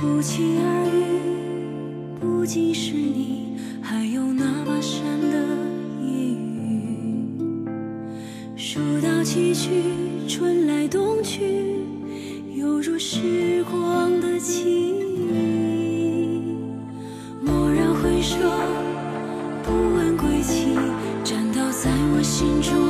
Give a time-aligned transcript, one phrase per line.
[0.00, 5.36] 不期而遇，不仅是你，还有那跋山的
[6.00, 7.66] 夜雨。
[8.54, 11.82] 数到崎岖，春来冬去，
[12.54, 15.02] 犹如时光的记忆。
[17.44, 18.36] 蓦然回首，
[19.64, 20.76] 不问归期，
[21.24, 22.87] 栈道在我心中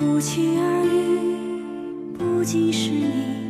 [0.00, 3.49] 不期而遇，不仅是你，